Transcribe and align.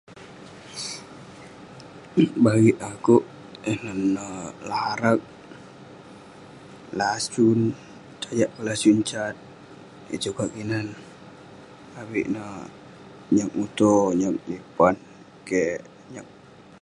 Bagik 2.43 2.77
akouk, 2.91 3.23
yan 3.67 3.81
neh 4.13 4.47
larak, 4.69 5.19
lasun, 6.99 7.59
sajak 8.21 8.51
keh 8.53 8.63
lasun 8.65 8.97
sat, 9.09 9.35
yeng 10.09 10.21
sukat 10.25 10.49
kinan 10.55 10.87
avik 12.01 12.25
neh, 12.33 12.53
nyak 13.35 13.51
muto 13.57 13.95
nyak 14.19 14.35
lipan, 14.49 14.95
keh.. 15.47 15.71